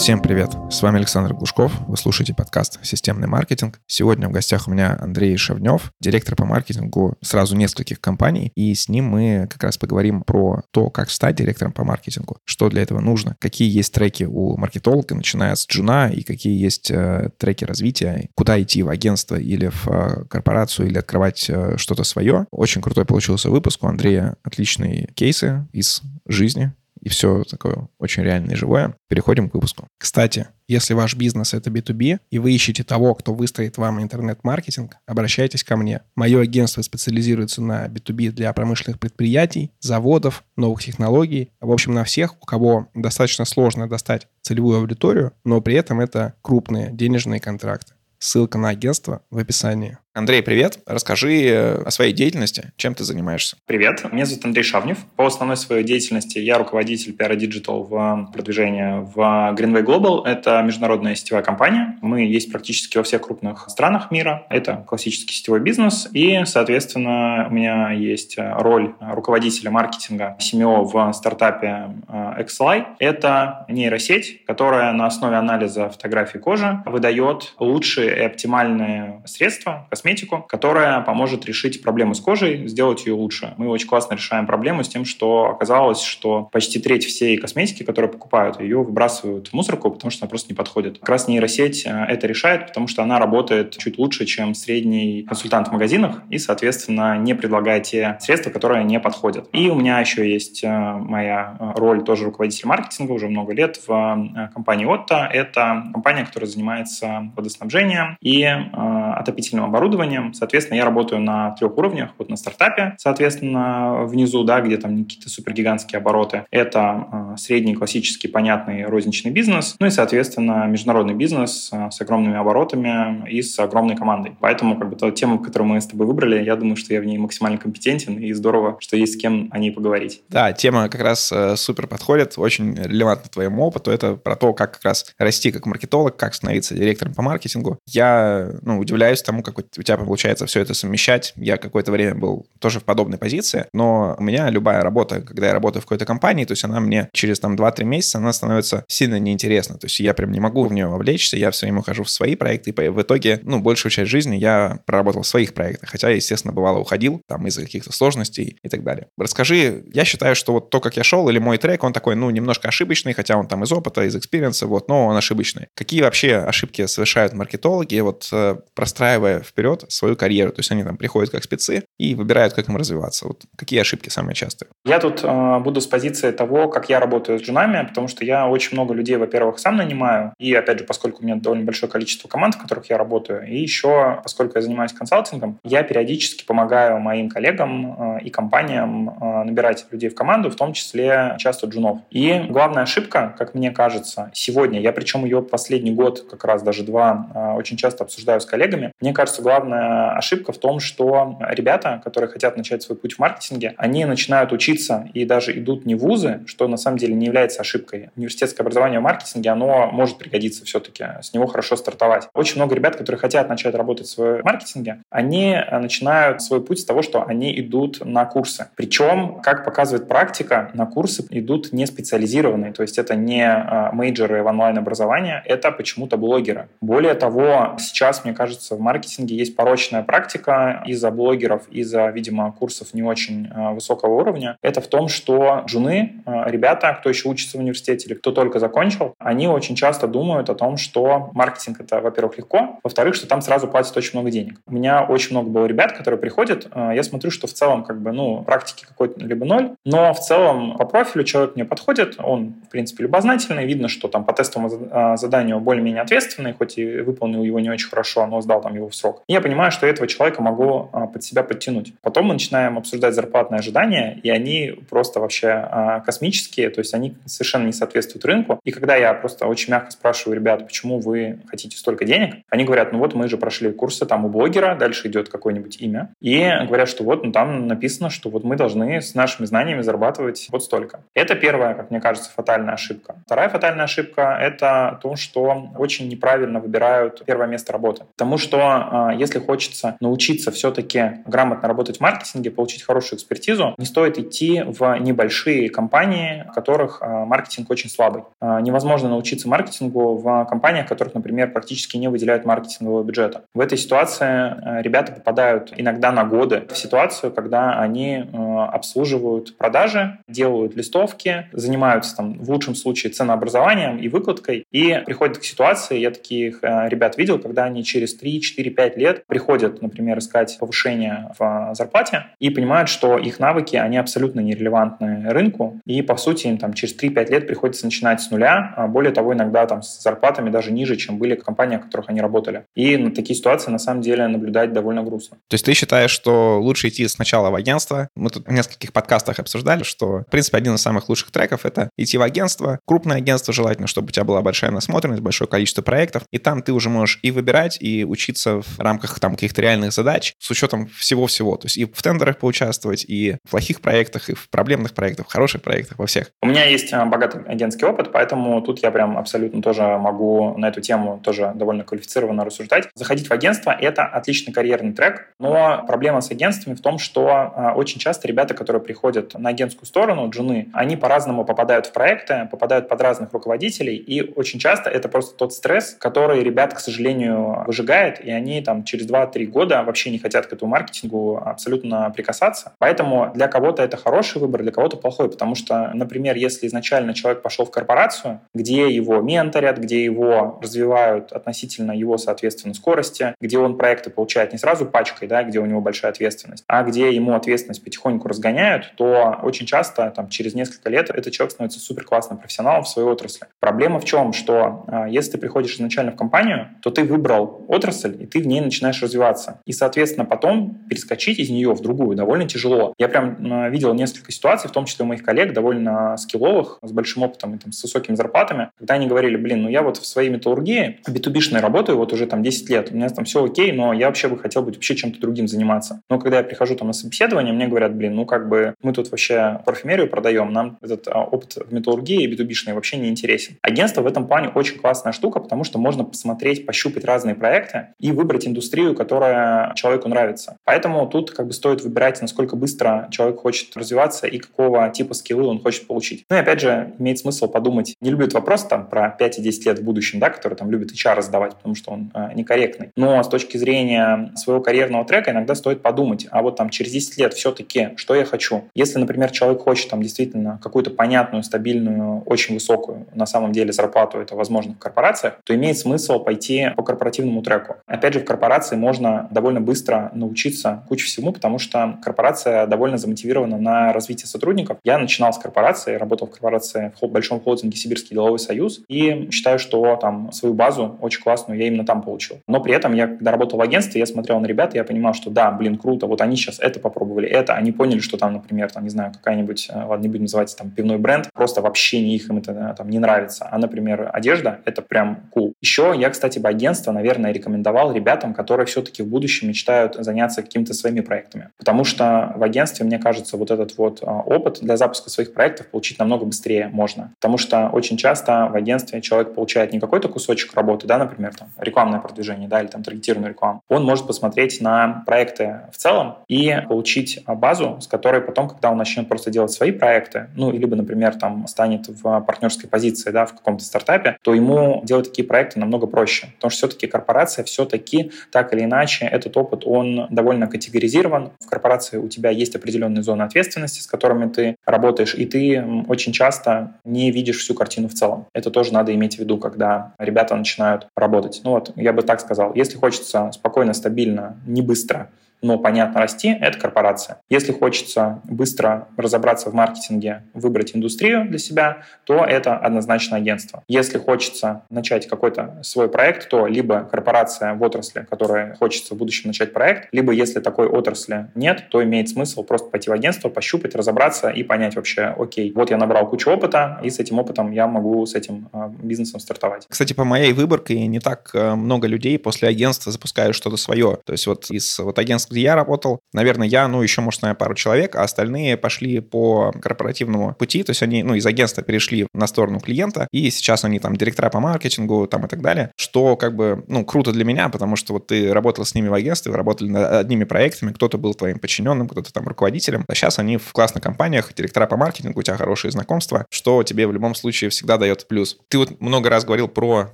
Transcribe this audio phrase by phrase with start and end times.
[0.00, 0.52] Всем привет!
[0.70, 1.72] С вами Александр Глушков.
[1.86, 3.80] Вы слушаете подкаст «Системный маркетинг».
[3.86, 8.50] Сегодня в гостях у меня Андрей Шавнев, директор по маркетингу сразу нескольких компаний.
[8.54, 12.70] И с ним мы как раз поговорим про то, как стать директором по маркетингу, что
[12.70, 17.28] для этого нужно, какие есть треки у маркетолога, начиная с джуна, и какие есть э,
[17.36, 22.46] треки развития, куда идти в агентство или в э, корпорацию, или открывать э, что-то свое.
[22.50, 23.84] Очень крутой получился выпуск.
[23.84, 28.94] У Андрея отличные кейсы из жизни, и все такое очень реальное и живое.
[29.08, 29.86] Переходим к выпуску.
[29.98, 35.64] Кстати, если ваш бизнес— это B2B, и вы ищете того, кто выстроит вам интернет-маркетинг, обращайтесь
[35.64, 36.02] ко мне.
[36.14, 41.50] Мое агентство специализируется на B2B для промышленных предприятий, заводов, новых технологий.
[41.60, 46.34] В общем, на всех, у кого достаточно сложно достать целевую аудиторию, но при этом это
[46.42, 47.94] крупные денежные контракты.
[48.18, 49.96] Ссылка на агентство в описании.
[50.12, 50.80] Андрей, привет.
[50.86, 52.72] Расскажи э, о своей деятельности.
[52.76, 53.56] Чем ты занимаешься?
[53.66, 54.12] Привет.
[54.12, 54.98] Меня зовут Андрей Шавнев.
[55.14, 59.16] По основной своей деятельности я руководитель PR Digital в продвижении в
[59.54, 60.26] Greenway Global.
[60.26, 61.96] Это международная сетевая компания.
[62.02, 64.48] Мы есть практически во всех крупных странах мира.
[64.50, 66.08] Это классический сетевой бизнес.
[66.12, 72.96] И, соответственно, у меня есть роль руководителя маркетинга семьи в стартапе э, XLI.
[72.98, 81.02] Это нейросеть, которая на основе анализа фотографий кожи выдает лучшие и оптимальные средства, косметику, которая
[81.02, 83.52] поможет решить проблему с кожей, сделать ее лучше.
[83.58, 88.10] Мы очень классно решаем проблему с тем, что оказалось, что почти треть всей косметики, которую
[88.10, 90.98] покупают, ее выбрасывают в мусорку, потому что она просто не подходит.
[91.00, 95.68] Как раз нейросеть э, это решает, потому что она работает чуть лучше, чем средний консультант
[95.68, 99.48] в магазинах и, соответственно, не предлагает те средства, которые не подходят.
[99.52, 103.78] И у меня еще есть э, моя э, роль тоже руководитель маркетинга уже много лет
[103.86, 105.26] в компании Otto.
[105.30, 110.34] Это компания, которая занимается водоснабжением и отопительным оборудованием оборудованием.
[110.34, 112.10] Соответственно, я работаю на трех уровнях.
[112.18, 116.44] Вот на стартапе, соответственно, внизу, да, где там какие-то супергигантские обороты.
[116.50, 119.76] Это э, средний, классический, понятный розничный бизнес.
[119.80, 124.32] Ну и, соответственно, международный бизнес э, с огромными оборотами и с огромной командой.
[124.40, 127.04] Поэтому как бы та тема, которую мы с тобой выбрали, я думаю, что я в
[127.04, 130.22] ней максимально компетентен и здорово, что есть с кем о ней поговорить.
[130.28, 133.90] Да, тема как раз э, супер подходит, очень релевантна твоему опыту.
[133.90, 137.78] Это про то, как как раз расти как маркетолог, как становиться директором по маркетингу.
[137.86, 141.32] Я ну, удивляюсь тому, как у тебя получается все это совмещать.
[141.36, 145.52] Я какое-то время был тоже в подобной позиции, но у меня любая работа, когда я
[145.52, 149.18] работаю в какой-то компании, то есть она мне через там 2-3 месяца, она становится сильно
[149.18, 149.78] неинтересна.
[149.78, 152.36] То есть я прям не могу в нее вовлечься, я все время ухожу в свои
[152.36, 156.52] проекты, и в итоге, ну, большую часть жизни я проработал в своих проектах, хотя, естественно,
[156.52, 159.06] бывало уходил там из-за каких-то сложностей и так далее.
[159.16, 162.28] Расскажи, я считаю, что вот то, как я шел, или мой трек, он такой, ну,
[162.28, 165.68] немножко ошибочный, хотя он там из опыта, из experience а, вот, но он ошибочный.
[165.74, 170.52] Какие вообще ошибки совершают маркетологи, вот э, простраивая вперед вперед свою карьеру.
[170.52, 173.26] То есть они там приходят как спецы и выбирают, как им развиваться.
[173.26, 174.68] Вот какие ошибки самые частые?
[174.84, 178.48] Я тут э, буду с позиции того, как я работаю с джунами, потому что я
[178.48, 182.28] очень много людей, во-первых, сам нанимаю, и, опять же, поскольку у меня довольно большое количество
[182.28, 187.28] команд, в которых я работаю, и еще, поскольку я занимаюсь консалтингом, я периодически помогаю моим
[187.28, 191.98] коллегам э, и компаниям э, набирать людей в команду, в том числе часто джунов.
[192.10, 196.82] И главная ошибка, как мне кажется, сегодня, я причем ее последний год, как раз даже
[196.82, 201.38] два, э, очень часто обсуждаю с коллегами, мне кажется, главная главная ошибка в том, что
[201.50, 205.94] ребята, которые хотят начать свой путь в маркетинге, они начинают учиться и даже идут не
[205.94, 208.10] в вузы, что на самом деле не является ошибкой.
[208.16, 212.28] Университетское образование в маркетинге, оно может пригодиться все-таки, с него хорошо стартовать.
[212.34, 216.84] Очень много ребят, которые хотят начать работать в своем маркетинге, они начинают свой путь с
[216.84, 218.68] того, что они идут на курсы.
[218.76, 224.42] Причем, как показывает практика, на курсы идут не специализированные, то есть это не а, мейджоры
[224.42, 226.68] в онлайн-образовании, это почему-то блогеры.
[226.80, 232.94] Более того, сейчас, мне кажется, в маркетинге есть порочная практика из-за блогеров, из-за, видимо, курсов
[232.94, 237.56] не очень э, высокого уровня, это в том, что джуны, э, ребята, кто еще учится
[237.56, 242.00] в университете или кто только закончил, они очень часто думают о том, что маркетинг— это,
[242.00, 244.60] во-первых, легко, во-вторых, что там сразу платят очень много денег.
[244.66, 248.00] У меня очень много было ребят, которые приходят, э, я смотрю, что в целом как
[248.00, 252.54] бы, ну, практики какой-то либо ноль, но в целом по профилю человек мне подходит, он,
[252.66, 257.60] в принципе, любознательный, видно, что там по тестовому заданию более-менее ответственный, хоть и выполнил его
[257.60, 259.22] не очень хорошо, но сдал там его в срок.
[259.28, 261.92] Я понимаю, что этого человека могу а, под себя подтянуть.
[262.02, 267.16] Потом мы начинаем обсуждать зарплатные ожидания, и они просто вообще а, космические, то есть они
[267.26, 268.60] совершенно не соответствуют рынку.
[268.64, 272.92] И когда я просто очень мягко спрашиваю ребят, почему вы хотите столько денег, они говорят,
[272.92, 276.88] ну вот мы же прошли курсы там у блогера, дальше идет какое-нибудь имя, и говорят,
[276.88, 281.00] что вот ну, там написано, что вот мы должны с нашими знаниями зарабатывать вот столько.
[281.14, 283.16] Это первая, как мне кажется, фатальная ошибка.
[283.26, 288.04] Вторая фатальная ошибка— это то, что очень неправильно выбирают первое место работы.
[288.16, 293.86] Потому что а, если хочется научиться все-таки грамотно работать в маркетинге, получить хорошую экспертизу, не
[293.86, 298.24] стоит идти в небольшие компании, в которых маркетинг очень слабый.
[298.40, 303.44] Невозможно научиться маркетингу в компаниях, в которых, например, практически не выделяют маркетингового бюджета.
[303.54, 310.76] В этой ситуации ребята попадают иногда на годы в ситуацию, когда они обслуживают продажи, делают
[310.76, 316.62] листовки, занимаются там в лучшем случае ценообразованием и выкладкой, и приходят к ситуации, я таких
[316.62, 322.26] ребят видел, когда они через 3, 4, 5 лет приходят, например, искать повышение в зарплате
[322.38, 326.96] и понимают, что их навыки, они абсолютно нерелевантны рынку, и, по сути, им там через
[326.96, 330.96] 3-5 лет приходится начинать с нуля, а более того, иногда там с зарплатами даже ниже,
[330.96, 332.64] чем были компании, в которых они работали.
[332.74, 335.38] И на такие ситуации, на самом деле, наблюдать довольно грустно.
[335.48, 338.08] То есть ты считаешь, что лучше идти сначала в агентство?
[338.14, 341.88] Мы тут в нескольких подкастах обсуждали, что, в принципе, один из самых лучших треков— это
[341.96, 346.24] идти в агентство, крупное агентство желательно, чтобы у тебя была большая насмотренность, большое количество проектов,
[346.30, 350.34] и там ты уже можешь и выбирать, и учиться в рамках там каких-то реальных задач
[350.38, 351.56] с учетом всего-всего.
[351.56, 355.32] То есть и в тендерах поучаствовать, и в плохих проектах, и в проблемных проектах, в
[355.32, 356.30] хороших проектах, во всех.
[356.42, 360.68] У меня есть а, богатый агентский опыт, поэтому тут я прям абсолютно тоже могу на
[360.68, 362.88] эту тему тоже довольно квалифицированно рассуждать.
[362.94, 367.74] Заходить в агентство— это отличный карьерный трек, но проблема с агентствами в том, что а,
[367.74, 372.88] очень часто ребята, которые приходят на агентскую сторону, джуны, они по-разному попадают в проекты, попадают
[372.88, 378.24] под разных руководителей, и очень часто это просто тот стресс, который ребят, к сожалению, выжигает,
[378.24, 382.72] и они там через 2-3 года вообще не хотят к этому маркетингу абсолютно прикасаться.
[382.78, 387.42] Поэтому для кого-то это хороший выбор, для кого-то плохой, потому что, например, если изначально человек
[387.42, 393.76] пошел в корпорацию, где его менторят, где его развивают относительно его, соответственно, скорости, где он
[393.76, 397.84] проекты получает не сразу пачкой, да, где у него большая ответственность, а где ему ответственность
[397.84, 402.84] потихоньку разгоняют, то очень часто там, через несколько лет этот человек становится супер классным профессионалом
[402.84, 403.46] в своей отрасли.
[403.60, 404.32] Проблема в чем?
[404.32, 408.46] Что э, если ты приходишь изначально в компанию, то ты выбрал отрасль, и ты в
[408.46, 409.60] ней начинаешь развиваться.
[409.66, 412.94] И, соответственно, потом перескочить из нее в другую довольно тяжело.
[412.98, 416.92] Я прям э, видел несколько ситуаций, в том числе у моих коллег, довольно скилловых, с
[416.92, 420.06] большим опытом и там, с высокими зарплатами, когда они говорили, блин, ну я вот в
[420.06, 423.72] своей металлургии b 2 работаю вот уже там 10 лет, у меня там все окей,
[423.72, 426.02] но я вообще бы хотел быть вообще чем-то другим заниматься.
[426.08, 429.10] Но когда я прихожу там на собеседование, мне говорят, блин, ну как бы мы тут
[429.10, 433.56] вообще парфюмерию продаем, нам этот а, опыт в металлургии b 2 вообще не интересен.
[433.62, 438.12] Агентство в этом плане очень классная штука, потому что можно посмотреть, пощупать разные проекты и
[438.12, 440.56] выбрать индустрию, которая человеку нравится.
[440.64, 445.46] Поэтому тут как бы стоит выбирать, насколько быстро человек хочет развиваться и какого типа скиллы
[445.46, 446.24] он хочет получить.
[446.30, 449.66] Ну и опять же, имеет смысл подумать, не этот вопрос там про 5 и 10
[449.66, 452.90] лет в будущем, да, который там любит HR задавать, потому что он э, некорректный.
[452.96, 457.18] Но с точки зрения своего карьерного трека иногда стоит подумать, а вот там через 10
[457.18, 458.64] лет все-таки, что я хочу?
[458.74, 464.18] Если, например, человек хочет там действительно какую-то понятную, стабильную, очень высокую на самом деле зарплату,
[464.18, 467.76] это возможно в корпорациях, то имеет смысл пойти по корпоративному треку.
[467.86, 468.24] Опять же, в
[468.60, 474.76] корпорации можно довольно быстро научиться куче всему, потому что корпорация довольно замотивирована на развитие сотрудников.
[474.84, 479.58] Я начинал с корпорации, работал в корпорации в большом холдинге Сибирский деловой союз, и считаю,
[479.58, 482.36] что там свою базу очень классную я именно там получил.
[482.46, 485.14] Но при этом я, когда работал в агентстве, я смотрел на ребят, и я понимал,
[485.14, 488.70] что да, блин, круто, вот они сейчас это попробовали, это, они поняли, что там, например,
[488.70, 492.14] там, не знаю, какая-нибудь, э, ладно, не будем называть там пивной бренд, просто вообще не
[492.14, 493.48] их им это там не нравится.
[493.50, 495.52] А, например, одежда— это прям cool.
[495.62, 500.74] Еще я, кстати, бы агентство, наверное, рекомендовал ребятам, которые все-таки в будущем мечтают заняться какими-то
[500.74, 501.50] своими проектами.
[501.58, 505.68] Потому что в агентстве, мне кажется, вот этот вот а, опыт для запуска своих проектов
[505.68, 507.12] получить намного быстрее можно.
[507.16, 511.48] Потому что очень часто в агентстве человек получает не какой-то кусочек работы, да, например, там,
[511.58, 513.62] рекламное продвижение, да, или там таргетированную рекламу.
[513.68, 518.78] Он может посмотреть на проекты в целом и получить базу, с которой потом, когда он
[518.78, 523.32] начнет просто делать свои проекты, ну, либо, например, там станет в партнерской позиции, да, в
[523.32, 526.28] каком-то стартапе, то ему делать такие проекты намного проще.
[526.36, 531.32] Потому что все-таки корпорация все-таки так или иначе этот опыт, он довольно категоризирован.
[531.40, 536.12] В корпорации у тебя есть определенные зоны ответственности, с которыми ты работаешь, и ты очень
[536.12, 538.26] часто не видишь всю картину в целом.
[538.34, 541.40] Это тоже надо иметь в виду, когда ребята начинают работать.
[541.44, 542.54] Ну вот, я бы так сказал.
[542.54, 545.10] Если хочется спокойно, стабильно, не быстро
[545.42, 547.20] но понятно расти, это корпорация.
[547.28, 553.62] Если хочется быстро разобраться в маркетинге, выбрать индустрию для себя, то это однозначно агентство.
[553.68, 559.28] Если хочется начать какой-то свой проект, то либо корпорация в отрасли, которая хочется в будущем
[559.28, 563.74] начать проект, либо если такой отрасли нет, то имеет смысл просто пойти в агентство, пощупать,
[563.74, 567.66] разобраться и понять вообще, окей, вот я набрал кучу опыта, и с этим опытом я
[567.66, 569.66] могу с этим а, бизнесом стартовать.
[569.68, 573.98] Кстати, по моей выборке не так э, много людей после агентства запускают что-то свое.
[574.04, 577.38] То есть вот из вот агентского где я работал, наверное, я, ну, еще, может, наверное,
[577.38, 582.06] пару человек, а остальные пошли по корпоративному пути, то есть они, ну, из агентства перешли
[582.14, 586.16] на сторону клиента, и сейчас они там директора по маркетингу там и так далее, что
[586.16, 589.30] как бы, ну, круто для меня, потому что вот ты работал с ними в агентстве,
[589.30, 593.36] вы работали над одними проектами, кто-то был твоим подчиненным, кто-то там руководителем, а сейчас они
[593.36, 597.50] в классных компаниях, директора по маркетингу, у тебя хорошие знакомства, что тебе в любом случае
[597.50, 598.38] всегда дает плюс.
[598.48, 599.90] Ты вот много раз говорил про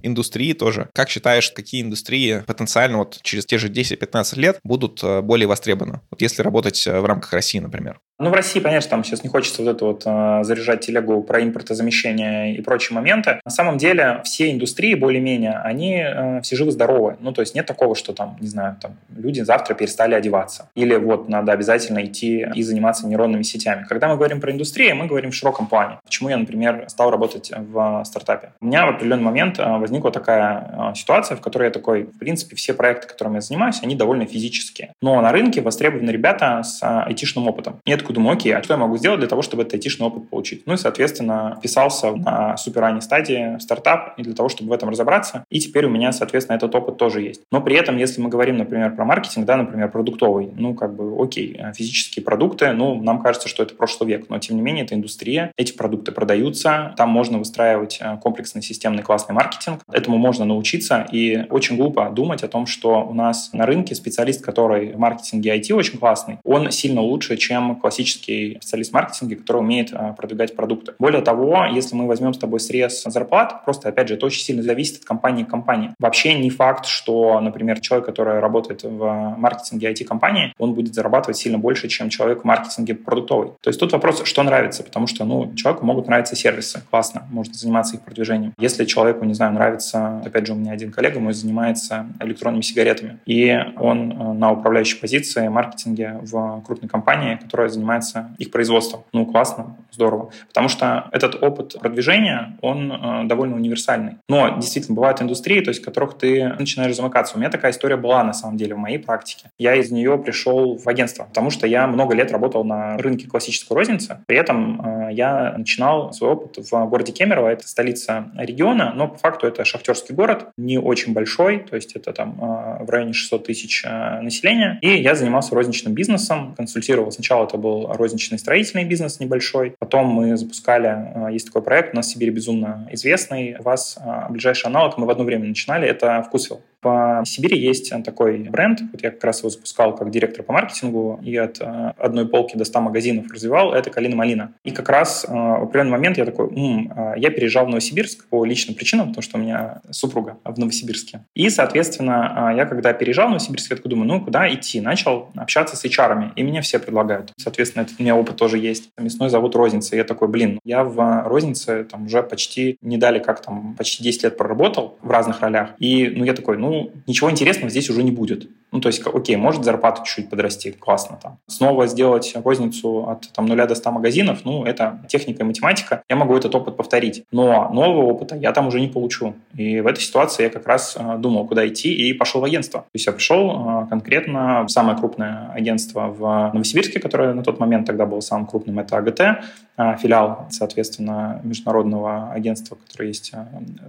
[0.03, 0.89] индустрии тоже.
[0.95, 6.01] Как считаешь, какие индустрии потенциально вот через те же 10-15 лет будут э, более востребованы?
[6.11, 8.01] Вот если работать э, в рамках России, например.
[8.19, 11.43] Ну, в России, конечно, там сейчас не хочется вот это вот э, заряжать телегу про
[11.43, 13.41] импортозамещение и прочие моменты.
[13.45, 17.17] На самом деле все индустрии более-менее, они э, все живы-здоровы.
[17.21, 20.71] Ну, то есть нет такого, что там, не знаю, там люди завтра перестали одеваться.
[20.75, 23.85] Или вот надо обязательно идти и заниматься нейронными сетями.
[23.87, 25.99] Когда мы говорим про индустрию, мы говорим в широком плане.
[26.03, 28.53] Почему я, например, стал работать в стартапе?
[28.63, 32.19] У меня в определенный момент э, возникла такая э, ситуация, в которой я такой, в
[32.19, 34.93] принципе, все проекты, которыми я занимаюсь, они довольно физические.
[35.03, 37.81] Но на рынке востребованы ребята с э, айтишным опытом.
[37.87, 40.29] Нет такой думаю, окей, а что я могу сделать для того, чтобы этот айтишный опыт
[40.29, 40.67] получить?
[40.67, 44.89] Ну и, соответственно, писался на супер ранней стадии стартап и для того, чтобы в этом
[44.89, 45.45] разобраться.
[45.51, 47.43] И теперь у меня, соответственно, этот опыт тоже есть.
[47.51, 51.23] Но при этом, если мы говорим, например, про маркетинг, да, например, продуктовый, ну, как бы,
[51.23, 54.95] окей, физические продукты, ну, нам кажется, что это прошлый век, но, тем не менее, это
[54.95, 61.07] индустрия, эти продукты продаются, там можно выстраивать э, комплексный системный классный маркетинг, этому можно научиться,
[61.11, 65.57] и очень глупо думать о том, что у нас на рынке специалист, который в маркетинге
[65.57, 70.95] IT очень классный, он сильно лучше, чем классический специалист маркетинга, который умеет а, продвигать продукты.
[70.99, 74.63] Более того, если мы возьмем с тобой срез зарплат, просто, опять же, это очень сильно
[74.63, 75.91] зависит от компании к компании.
[75.99, 81.59] Вообще не факт, что, например, человек, который работает в маркетинге IT-компании, он будет зарабатывать сильно
[81.59, 83.51] больше, чем человек в маркетинге продуктовый.
[83.61, 87.55] То есть тут вопрос, что нравится, потому что, ну, человеку могут нравиться сервисы, классно, можно
[87.55, 88.53] заниматься их продвижением.
[88.59, 93.19] Если человеку, не знаю, нравится, опять же, у меня один коллега мой занимается электронными сигаретами,
[93.27, 94.51] и он э, на
[94.97, 99.05] управляющей позиции маркетинге в крупной компании, которая занимается их производством.
[99.13, 100.31] Ну, классно, здорово.
[100.49, 104.17] Потому что этот опыт продвижения, он э, довольно универсальный.
[104.29, 107.37] Но действительно бывают индустрии, то есть в которых ты начинаешь замыкаться.
[107.37, 109.51] У меня такая история была на самом деле в моей практике.
[109.59, 113.75] Я из нее пришел в агентство, потому что я много лет работал на рынке классической
[113.75, 114.19] розницы.
[114.27, 119.19] При этом э, я начинал свой опыт в городе Кемерово, это столица региона, но по
[119.19, 123.47] факту это шахтерский город, не очень большой, то есть это там э, в районе 600
[123.47, 124.79] тысяч населения.
[124.87, 127.11] И я занимался розничным бизнесом, консультировал.
[127.11, 129.75] Сначала это был розничный строительный бизнес небольшой.
[129.81, 133.57] Потом мы запускали, а, есть такой проект, у нас в Сибири безумно известный.
[133.59, 136.61] У вас а, ближайший аналог, мы в одно время начинали, это Вкусвилл.
[136.83, 141.21] В Сибири есть такой бренд, вот я как раз его запускал как директор по маркетингу
[141.23, 144.53] и от а, одной полки до 100 магазинов развивал, это Калина Малина.
[144.65, 148.77] И как раз в определенный момент я такой, М, я переезжал в Новосибирск по личным
[148.77, 151.21] причинам, потому что у меня супруга в Новосибирске.
[151.35, 154.81] И, соответственно, я когда переезжал в Новосибирск, я такой думаю, ну, куда идти?
[154.81, 157.33] Начал общаться с HR, и мне все предлагают.
[157.37, 158.91] Соответственно, это у меня опыт тоже есть.
[158.99, 159.95] Мясной завод розница.
[159.95, 164.03] И я такой, блин, я в рознице там уже почти не дали как там, почти
[164.03, 165.71] 10 лет проработал в разных ролях.
[165.79, 168.49] И ну, я такой, ну, ничего интересного здесь уже не будет.
[168.73, 171.39] Ну, то есть, окей, может зарплата чуть-чуть подрасти, классно там.
[171.47, 176.17] Снова сделать розницу от там, 0 до 100 магазинов, ну, это техника и математика, я
[176.17, 177.25] могу этот опыт повторить.
[177.31, 179.35] Но нового опыта я там уже не получу.
[179.55, 182.81] И в этой ситуации я как раз э, думал, куда идти, и пошел в агентство.
[182.81, 187.61] То есть я пришел э, конкретно в самое крупное агентство в Новосибирске, которое на тот
[187.61, 193.33] момент тогда было самым крупным, это АГТ, э, филиал, соответственно, международного агентства, которое есть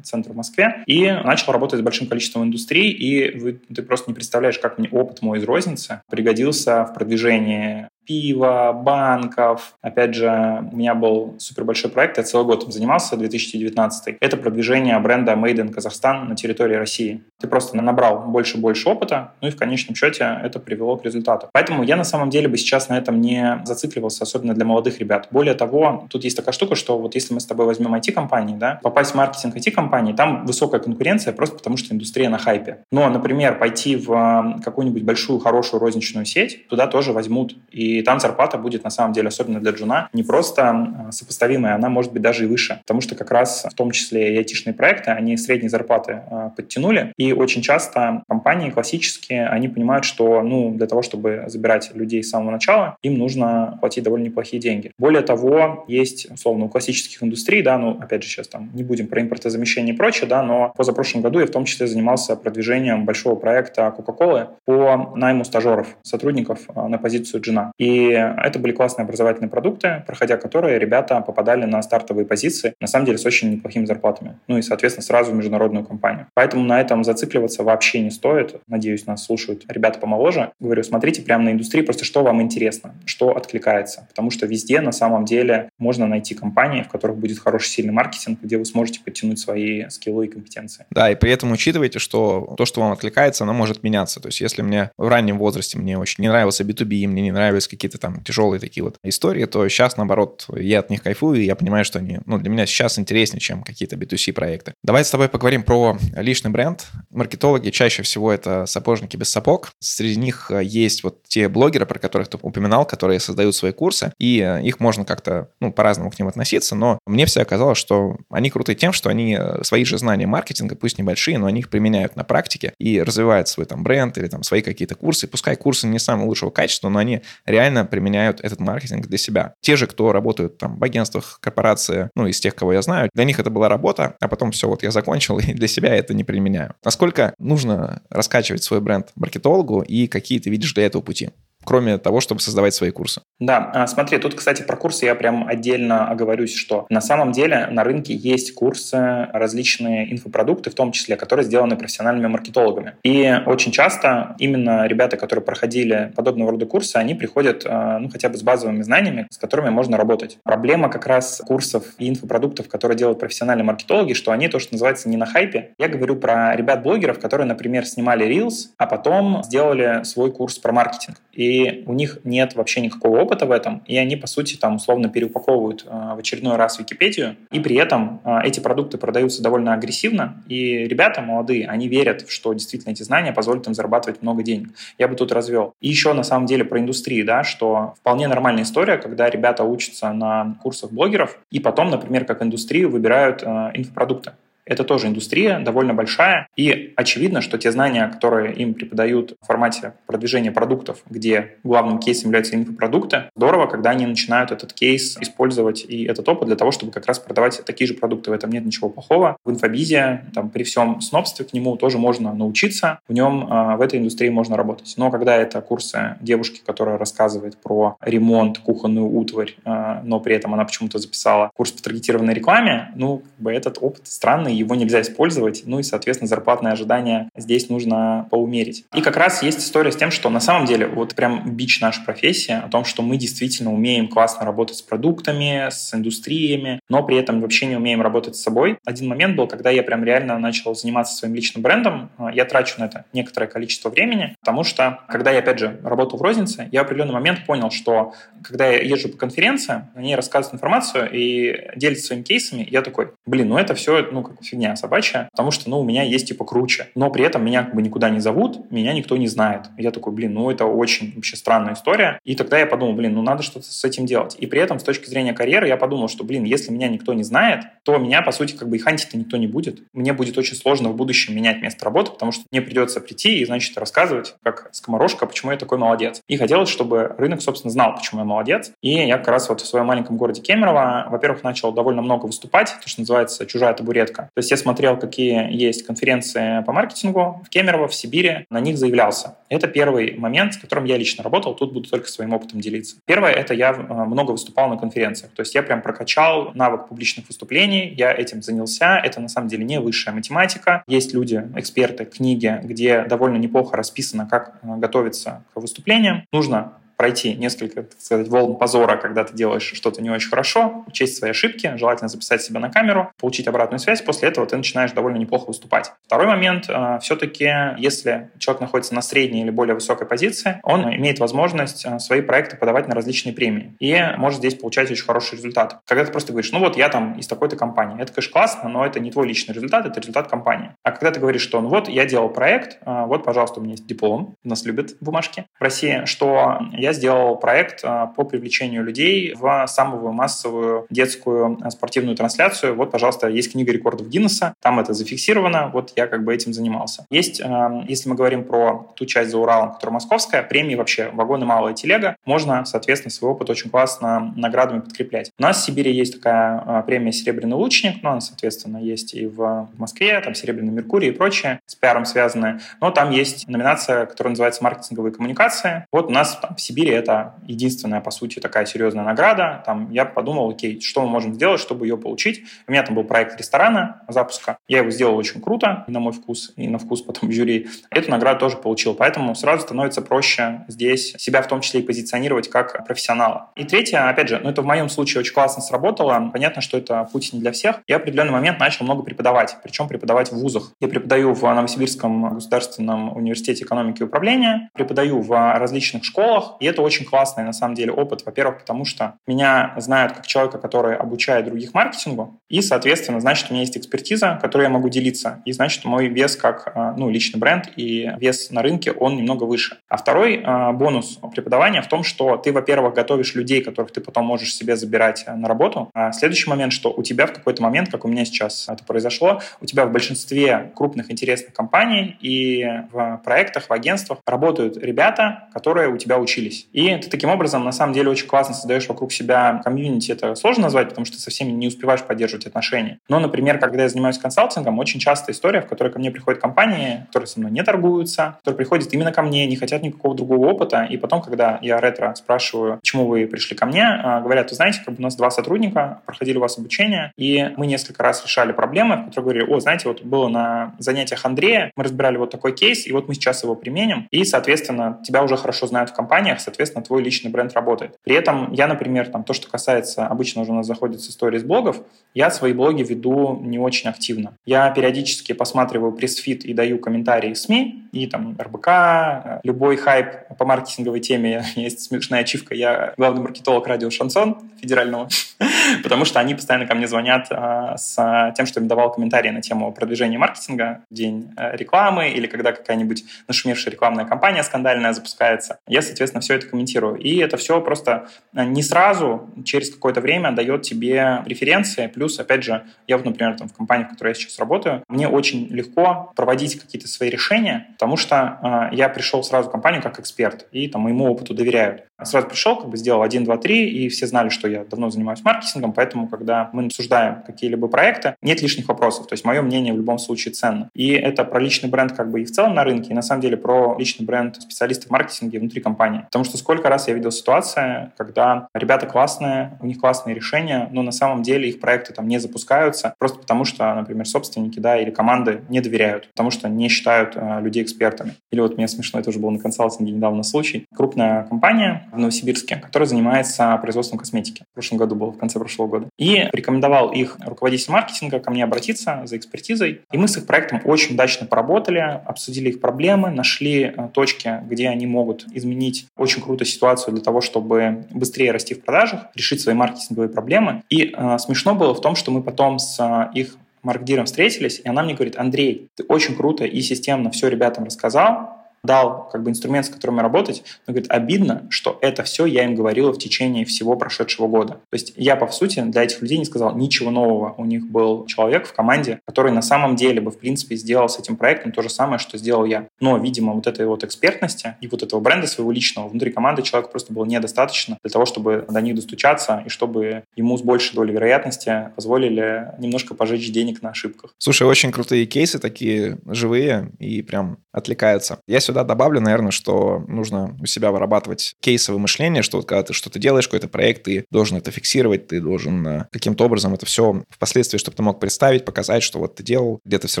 [0.02, 4.14] центр в Москве, и начал работать с большим количеством индустрий, и вы, ты просто не
[4.14, 9.74] представляешь, как мне опыт мой из розницы пригодился в продвижении пива, банков.
[9.82, 10.28] Опять же,
[10.72, 14.16] у меня был супер большой проект, я целый год им занимался, 2019.
[14.20, 17.22] Это продвижение бренда Made in Казахстан на территории России.
[17.40, 21.48] Ты просто набрал больше-больше опыта, ну и в конечном счете это привело к результату.
[21.52, 25.28] Поэтому я на самом деле бы сейчас на этом не зацикливался, особенно для молодых ребят.
[25.30, 28.80] Более того, тут есть такая штука, что вот если мы с тобой возьмем IT-компании, да,
[28.82, 32.78] попасть в маркетинг IT-компании, там высокая конкуренция просто потому, что индустрия на хайпе.
[32.90, 38.20] Но, например, пойти в какую-нибудь большую, хорошую розничную сеть, туда тоже возьмут и и там
[38.20, 42.44] зарплата будет, на самом деле, особенно для джуна, не просто сопоставимая, она может быть даже
[42.44, 42.78] и выше.
[42.82, 47.12] Потому что как раз в том числе и айтишные проекты, они средние зарплаты а, подтянули.
[47.16, 52.30] И очень часто компании классические, они понимают, что ну, для того, чтобы забирать людей с
[52.30, 54.92] самого начала, им нужно платить довольно неплохие деньги.
[54.98, 59.06] Более того, есть, условно, у классических индустрий, да, ну, опять же, сейчас там не будем
[59.06, 63.34] про импортозамещение и прочее, да, но позапрошлом году я в том числе занимался продвижением большого
[63.34, 67.72] проекта Coca-Cola по найму стажеров, сотрудников а, на позицию джина.
[67.78, 72.88] И И это были классные образовательные продукты, проходя которые ребята попадали на стартовые позиции, на
[72.88, 74.38] самом деле с очень неплохими зарплатами.
[74.48, 76.26] Ну и, соответственно, сразу в международную компанию.
[76.34, 78.56] Поэтому на этом зацикливаться вообще не стоит.
[78.66, 80.50] Надеюсь, нас слушают ребята помоложе.
[80.58, 84.06] Говорю, смотрите прямо на индустрии, просто что вам интересно, что откликается.
[84.08, 88.40] Потому что везде на самом деле можно найти компании, в которых будет хороший, сильный маркетинг,
[88.42, 90.86] где вы сможете подтянуть свои скиллы и компетенции.
[90.90, 94.20] Да, и при этом учитывайте, что то, что вам откликается, оно может меняться.
[94.20, 97.68] То есть если мне в раннем возрасте мне очень не нравился B2B, мне не нравились
[97.76, 101.54] какие-то там тяжелые такие вот истории, то сейчас, наоборот, я от них кайфую, и я
[101.54, 104.74] понимаю, что они, ну, для меня сейчас интереснее, чем какие-то B2C проекты.
[104.82, 106.86] Давай с тобой поговорим про личный бренд.
[107.10, 109.72] Маркетологи чаще всего это сапожники без сапог.
[109.80, 114.12] Среди них э, есть вот те блогеры, про которых ты упоминал, которые создают свои курсы,
[114.18, 118.16] и э, их можно как-то, ну, по-разному к ним относиться, но мне все оказалось, что
[118.30, 121.68] они крутые тем, что они э, свои же знания маркетинга, пусть небольшие, но они их
[121.68, 125.26] применяют на практике и развивают свой там бренд или там свои какие-то курсы.
[125.26, 129.54] Пускай курсы не самого лучшего качества, но они реально применяют этот маркетинг для себя.
[129.60, 133.24] Те же, кто работают там в агентствах, корпорации, ну, из тех, кого я знаю, для
[133.24, 136.24] них это была работа, а потом все, вот я закончил, и для себя это не
[136.24, 136.74] применяю.
[136.84, 141.30] Насколько нужно раскачивать свой бренд маркетологу и какие ты видишь для этого пути?
[141.66, 143.20] Кроме того, чтобы создавать свои курсы.
[143.40, 147.66] Да, а, смотри, тут, кстати, про курсы я прям отдельно оговорюсь, что на самом деле
[147.70, 152.94] на рынке есть курсы, различные инфопродукты, в том числе, которые сделаны профессиональными маркетологами.
[153.02, 158.28] И очень часто именно ребята, которые проходили подобного рода курсы, они приходят, а, ну, хотя
[158.28, 160.38] бы с базовыми знаниями, с которыми можно работать.
[160.44, 165.08] Проблема как раз курсов и инфопродуктов, которые делают профессиональные маркетологи, что они, то, что называется,
[165.08, 165.72] не на хайпе.
[165.78, 171.18] Я говорю про ребят-блогеров, которые, например, снимали Reels, а потом сделали свой курс про маркетинг.
[171.36, 175.10] И у них нет вообще никакого опыта в этом, и они, по сути, там условно
[175.10, 180.42] переупаковывают э, в очередной раз Википедию, и при этом э, эти продукты продаются довольно агрессивно,
[180.48, 184.70] и ребята молодые, они верят, что действительно эти знания позволят им зарабатывать много денег.
[184.98, 185.74] Я бы тут развел.
[185.80, 190.12] И еще на самом деле про индустрии, да, что вполне нормальная история, когда ребята учатся
[190.12, 194.32] на курсах блогеров, и потом, например, как индустрию выбирают э, инфопродукты.
[194.66, 199.94] Это тоже индустрия довольно большая, и очевидно, что те знания, которые им преподают в формате
[200.06, 206.04] продвижения продуктов, где главным кейсом являются инфопродукты, здорово, когда они начинают этот кейс использовать и
[206.04, 208.30] этот опыт для того, чтобы как раз продавать такие же продукты.
[208.30, 209.36] В этом нет ничего плохого.
[209.44, 213.46] В инфобизе, там, при всем снобстве к нему тоже можно научиться, в нем,
[213.76, 214.94] в этой индустрии можно работать.
[214.96, 220.54] Но когда это курсы девушки, которая рассказывает про ремонт, кухонную утварь, а, но при этом
[220.54, 225.00] она почему-то записала курс по таргетированной рекламе, ну, как бы этот опыт странный, его нельзя
[225.00, 228.84] использовать, ну и, соответственно, зарплатные ожидания здесь нужно поумерить.
[228.94, 232.02] И как раз есть история с тем, что на самом деле вот прям бич наша
[232.02, 237.16] профессия о том, что мы действительно умеем классно работать с продуктами, с индустриями, но при
[237.16, 238.78] этом вообще не умеем работать с собой.
[238.84, 242.84] Один момент был, когда я прям реально начал заниматься своим личным брендом, я трачу на
[242.84, 246.86] это некоторое количество времени, потому что, когда я, опять же, работал в рознице, я в
[246.86, 252.22] определенный момент понял, что когда я езжу по конференциям, они рассказывают информацию и делятся своими
[252.22, 255.84] кейсами, я такой, блин, ну это все, ну, как фигня собачья, потому что, ну, у
[255.84, 256.88] меня есть типа круче.
[256.94, 259.66] Но при этом меня как бы никуда не зовут, меня никто не знает.
[259.78, 262.18] я такой, блин, ну, это очень вообще странная история.
[262.24, 264.36] И тогда я подумал, блин, ну, надо что-то с этим делать.
[264.38, 267.22] И при этом, с точки зрения карьеры, я подумал, что, блин, если меня никто не
[267.22, 269.82] знает, то меня, по сути, как бы и хантить-то никто не будет.
[269.92, 273.44] Мне будет очень сложно в будущем менять место работы, потому что мне придется прийти и,
[273.44, 276.20] значит, рассказывать, как скоморожка, почему я такой молодец.
[276.28, 278.72] И хотелось, чтобы рынок, собственно, знал, почему я молодец.
[278.82, 282.74] И я как раз вот в своем маленьком городе Кемерово, во-первых, начал довольно много выступать,
[282.82, 284.30] то, что называется чужая табуретка.
[284.36, 288.76] То есть я смотрел, какие есть конференции по маркетингу в Кемерово, в Сибири, на них
[288.76, 289.38] заявлялся.
[289.48, 292.96] Это первый момент, с которым я лично работал, тут буду только своим опытом делиться.
[293.06, 297.28] Первое, это я э, много выступал на конференциях, то есть я прям прокачал навык публичных
[297.28, 302.60] выступлений, я этим занялся, это на самом деле не высшая математика, есть люди, эксперты, книги,
[302.62, 306.24] где довольно неплохо расписано, как э, готовиться к выступлениям.
[306.30, 311.16] Нужно пройти несколько, так сказать, волн позора, когда ты делаешь что-то не очень хорошо, учесть
[311.16, 315.18] свои ошибки, желательно записать себя на камеру, получить обратную связь, после этого ты начинаешь довольно
[315.18, 315.92] неплохо выступать.
[316.06, 321.18] Второй момент, э, все-таки, если человек находится на средней или более высокой позиции, он имеет
[321.18, 325.80] возможность э, свои проекты подавать на различные премии и может здесь получать очень хороший результат.
[325.86, 328.84] Когда ты просто говоришь, ну вот я там из такой-то компании, это, конечно, классно, но
[328.84, 330.70] это не твой личный результат, это результат компании.
[330.82, 333.72] А когда ты говоришь, что ну вот я делал проект, э, вот, пожалуйста, у меня
[333.72, 338.84] есть диплом, нас любят бумажки в России, что я я сделал проект а, по привлечению
[338.84, 342.76] людей в самую массовую детскую а, спортивную трансляцию.
[342.76, 347.04] Вот, пожалуйста, есть книга рекордов Гиннесса, там это зафиксировано, вот я как бы этим занимался.
[347.10, 351.44] Есть, а, если мы говорим про ту часть за Уралом, которая московская, премии вообще вагоны
[351.44, 355.32] малая телега, можно, соответственно, свой опыт очень классно наградами подкреплять.
[355.40, 359.68] У нас в Сибири есть такая премия «Серебряный лучник», ну, она, соответственно, есть и в
[359.76, 362.60] Москве, там «Серебряный Меркурий» и прочее, с пиаром связанное.
[362.80, 365.84] Но там есть номинация, которая называется «Маркетинговые коммуникации».
[365.90, 369.62] Вот у нас там в Сибири Сибири это единственная, по сути, такая серьезная награда.
[369.64, 372.42] Там я подумал, окей, что мы можем сделать, чтобы ее получить.
[372.66, 374.58] У меня там был проект ресторана запуска.
[374.68, 377.68] Я его сделал очень круто, на мой вкус, и на вкус потом жюри.
[377.90, 378.94] Эту награду тоже получил.
[378.94, 383.52] Поэтому сразу становится проще здесь себя в том числе и позиционировать как профессионала.
[383.56, 386.30] И третье, опять же, ну это в моем случае очень классно сработало.
[386.30, 387.80] Понятно, что это путь не для всех.
[387.86, 390.72] Я в определенный момент начал много преподавать, причем преподавать в вузах.
[390.80, 397.04] Я преподаю в Новосибирском государственном университете экономики и управления, преподаю в различных школах, это очень
[397.04, 398.24] классный на самом деле опыт.
[398.24, 403.54] Во-первых, потому что меня знают как человека, который обучает других маркетингу, и, соответственно, значит, у
[403.54, 407.38] меня есть экспертиза, которой я могу делиться, и значит, мой вес как а, ну, личный
[407.38, 409.78] бренд и вес на рынке, он немного выше.
[409.88, 414.24] А второй э, бонус преподавания в том, что ты, во-первых, готовишь людей, которых ты потом
[414.26, 415.90] можешь себе забирать на работу.
[415.94, 419.40] А следующий момент, что у тебя в какой-то момент, как у меня сейчас это произошло,
[419.60, 425.88] у тебя в большинстве крупных интересных компаний и в проектах, в агентствах работают ребята, которые
[425.88, 426.55] у тебя учились.
[426.72, 430.12] И ты таким образом, на самом деле, очень классно создаешь вокруг себя комьюнити.
[430.12, 432.98] Это сложно назвать, потому что со всеми не успеваешь поддерживать отношения.
[433.08, 437.04] Но, например, когда я занимаюсь консалтингом, очень часто история, в которой ко мне приходят компании,
[437.06, 440.84] которые со мной не торгуются, которые приходят именно ко мне, не хотят никакого другого опыта.
[440.84, 444.80] И потом, когда я ретро спрашиваю, почему вы пришли ко мне, а, говорят, вы знаете,
[444.84, 448.52] как бы у нас два сотрудника проходили у вас обучение, и мы несколько раз решали
[448.52, 452.52] проблемы, в которые говорили, о, знаете, вот было на занятиях Андрея, мы разбирали вот такой
[452.52, 456.40] кейс, и вот мы сейчас его применим, и, соответственно, тебя уже хорошо знают в компаниях,
[456.46, 457.96] соответственно, твой личный бренд работает.
[458.04, 461.40] При этом я, например, там, то, что касается, обычно уже у нас заходит с истории
[461.40, 461.82] блогов,
[462.14, 464.36] я свои блоги веду не очень активно.
[464.46, 470.44] Я периодически посматриваю Pressfeed и даю комментарии в СМИ, и там РБК, любой хайп по
[470.44, 475.08] маркетинговой теме, есть смешная ачивка, я главный маркетолог радио Шансон федерального,
[475.82, 479.42] потому что они постоянно ко мне звонят а, с тем, что им давал комментарии на
[479.42, 485.58] тему продвижения маркетинга, день э, рекламы или когда какая-нибудь нашумевшая рекламная кампания скандальная запускается.
[485.66, 486.96] Я, соответственно, все это комментирую.
[486.96, 491.86] И это все просто э, не сразу, через какое-то время дает тебе преференции.
[491.86, 495.08] Плюс, опять же, я вот, например, там, в компании, в которой я сейчас работаю, мне
[495.08, 499.98] очень легко проводить какие-то свои решения, потому что э, я пришел сразу в компанию как
[500.00, 501.84] эксперт, и там моему опыту доверяют.
[502.02, 505.22] Сразу пришел, как бы сделал один, два, три, и все знали, что я давно занимаюсь
[505.24, 509.06] маркетингом, поэтому, когда мы обсуждаем какие-либо проекты, нет лишних вопросов.
[509.06, 510.68] То есть мое мнение в любом случае ценно.
[510.74, 513.22] И это про личный бренд как бы и в целом на рынке, и на самом
[513.22, 516.02] деле про личный бренд специалистов в маркетинге внутри компании.
[516.02, 520.82] Потому что сколько раз я видел ситуации, когда ребята классные, у них классные решения, но
[520.82, 524.90] на самом деле их проекты там не запускаются, просто потому что, например, собственники, да, или
[524.90, 528.14] команды не доверяют, потому что не считают э, людей экспертами.
[528.30, 530.66] Или вот мне смешно, это уже был на консалтинге недавно случай.
[530.74, 534.44] Крупная компания, в Новосибирске, который занимается производством косметики.
[534.50, 535.88] В прошлом году был, в конце прошлого года.
[535.98, 539.82] И рекомендовал их руководитель маркетинга ко мне обратиться за экспертизой.
[539.92, 544.68] И мы с их проектом очень удачно поработали, обсудили их проблемы, нашли э, точки, где
[544.68, 549.54] они могут изменить очень круто ситуацию для того, чтобы быстрее расти в продажах, решить свои
[549.54, 550.62] маркетинговые проблемы.
[550.68, 554.68] И э, смешно было в том, что мы потом с э, их маркетиром встретились, и
[554.68, 558.35] она мне говорит, Андрей, ты очень круто и системно все ребятам рассказал,
[558.66, 562.54] дал как бы инструмент, с которым работать, но говорит, обидно, что это все я им
[562.54, 564.54] говорила в течение всего прошедшего года.
[564.54, 567.34] То есть я, по сути, для этих людей не сказал ничего нового.
[567.38, 570.98] У них был человек в команде, который на самом деле бы, в принципе, сделал с
[570.98, 572.68] этим проектом то же самое, что сделал я.
[572.80, 576.70] Но, видимо, вот этой вот экспертности и вот этого бренда своего личного внутри команды человека
[576.70, 580.92] просто было недостаточно для того, чтобы до них достучаться и чтобы ему с большей долей
[580.92, 584.14] вероятности позволили немножко пожечь денег на ошибках.
[584.18, 588.18] Слушай, очень крутые кейсы такие живые и прям отвлекаются.
[588.26, 592.72] Я сюда добавлю, наверное, что нужно у себя вырабатывать кейсовое мышление, что вот когда ты
[592.72, 597.02] что-то делаешь, какой-то проект, ты должен это фиксировать, ты должен э, каким-то образом это все
[597.10, 600.00] впоследствии, чтобы ты мог представить, показать, что вот ты делал, где-то все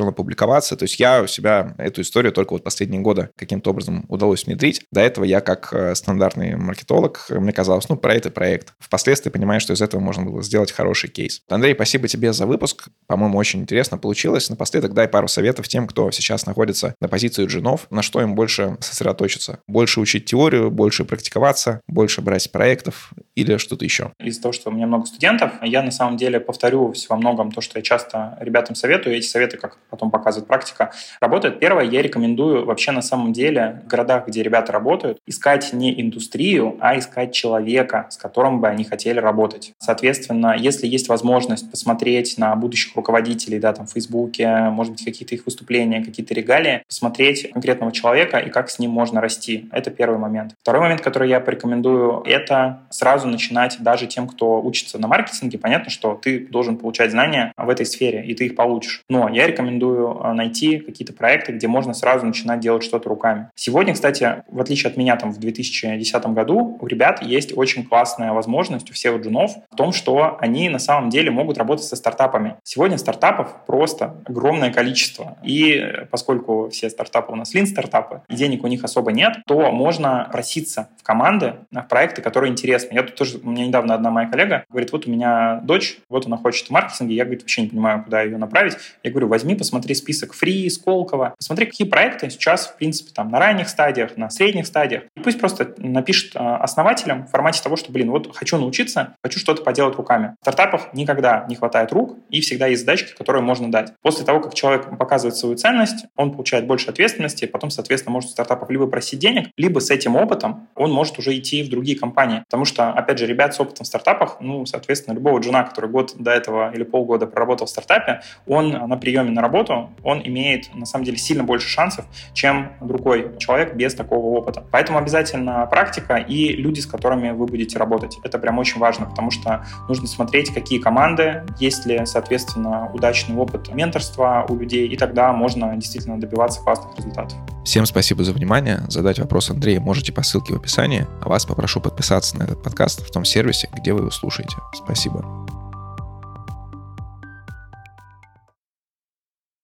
[0.00, 0.76] равно публиковаться.
[0.76, 4.82] То есть я у себя эту историю только вот последние годы каким-то образом удалось внедрить.
[4.92, 8.74] До этого я как э, стандартный маркетолог, мне казалось, ну, про это проект.
[8.78, 11.42] Впоследствии понимаю, что из этого можно было сделать хороший кейс.
[11.48, 12.88] Андрей, спасибо тебе за выпуск.
[13.06, 14.50] По-моему, очень интересно получилось.
[14.50, 18.45] Напоследок дай пару советов тем, кто сейчас находится на позиции джинов, на что им больше
[18.48, 19.60] сосредоточиться.
[19.66, 24.12] Больше учить теорию, больше практиковаться, больше брать проектов или что-то еще.
[24.20, 27.60] Из-за того, что у меня много студентов, я на самом деле повторю во многом то,
[27.60, 29.16] что я часто ребятам советую.
[29.16, 31.60] Эти советы, как потом показывает практика, работают.
[31.60, 36.76] Первое, я рекомендую вообще на самом деле в городах, где ребята работают, искать не индустрию,
[36.80, 39.72] а искать человека, с которым бы они хотели работать.
[39.78, 45.34] Соответственно, если есть возможность посмотреть на будущих руководителей, да, там, в Фейсбуке, может быть, какие-то
[45.34, 49.68] их выступления, какие-то регалии, посмотреть конкретного человека, человека и как с ним можно расти.
[49.72, 50.54] Это первый момент.
[50.62, 55.58] Второй момент, который я порекомендую, это сразу начинать даже тем, кто учится на маркетинге.
[55.58, 59.02] Понятно, что ты должен получать знания в этой сфере, и ты их получишь.
[59.08, 63.48] Но я рекомендую а, найти какие-то проекты, где можно сразу начинать делать что-то руками.
[63.54, 68.32] Сегодня, кстати, в отличие от меня там в 2010 году, у ребят есть очень классная
[68.32, 72.56] возможность у всех джунов в том, что они на самом деле могут работать со стартапами.
[72.64, 75.36] Сегодня стартапов просто огромное количество.
[75.42, 80.28] И поскольку все стартапы у нас лин-стартапы, и денег у них особо нет, то можно
[80.32, 82.94] проситься в команды, в проекты, которые интересны.
[82.94, 86.26] Я тут тоже, у меня недавно одна моя коллега говорит, вот у меня дочь, вот
[86.26, 88.76] она хочет в маркетинге, я, говорит, вообще не понимаю, куда ее направить.
[89.02, 93.38] Я говорю, возьми, посмотри список Free, Сколково, посмотри, какие проекты сейчас, в принципе, там на
[93.38, 95.04] ранних стадиях, на средних стадиях.
[95.16, 99.38] И пусть просто напишет а, основателям в формате того, что, блин, вот хочу научиться, хочу
[99.38, 100.34] что-то поделать руками.
[100.40, 103.92] В стартапах никогда не хватает рук, и всегда есть задачки, которые можно дать.
[104.02, 107.70] После того, как человек показывает свою ценность, он получает больше ответственности, потом,
[108.06, 111.62] соответственно, может у стартапов либо просить денег, либо с этим опытом он может уже идти
[111.62, 112.42] в другие компании.
[112.44, 116.14] Потому что, опять же, ребят с опытом в стартапах, ну, соответственно, любого джуна, который год
[116.18, 120.86] до этого или полгода проработал в стартапе, он на приеме на работу, он имеет, на
[120.86, 124.64] самом деле, сильно больше шансов, чем другой человек без такого опыта.
[124.70, 128.18] Поэтому обязательно практика и люди, с которыми вы будете работать.
[128.24, 133.74] Это прям очень важно, потому что нужно смотреть, какие команды, есть ли, соответственно, удачный опыт
[133.74, 137.55] менторства у людей, и тогда можно действительно добиваться классных результатов.
[137.66, 138.84] Всем спасибо за внимание.
[138.88, 143.04] Задать вопрос Андрею можете по ссылке в описании, а вас попрошу подписаться на этот подкаст
[143.04, 144.56] в том сервисе, где вы его слушаете.
[144.72, 145.45] Спасибо.